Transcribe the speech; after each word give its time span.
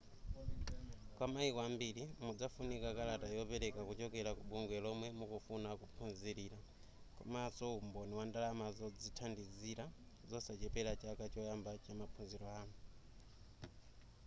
kwa 1.15 1.25
mayiko 1.33 1.59
ambiri 1.69 2.03
mudzafunika 2.25 2.89
kalata 2.97 3.27
yopereka 3.37 3.81
kuchokera 3.89 4.31
ku 4.37 4.43
bungwe 4.49 4.77
lomwe 4.85 5.07
mukufuna 5.19 5.69
kukaphunzirira 5.79 6.57
komanso 7.17 7.65
umboni 7.81 8.13
wa 8.19 8.25
ndalama 8.29 8.65
zodzithandizira 8.77 9.85
zosachepera 10.29 10.91
chaka 11.01 11.25
choyamba 11.33 11.71
chamaphunziro 11.83 12.47
anu 12.61 12.75